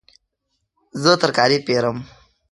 زه 1.01 1.11
ترکاري 1.21 1.57
پیرم 1.67 1.97